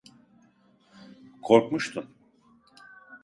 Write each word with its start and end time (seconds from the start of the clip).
Korkmuştun. 1.41 2.13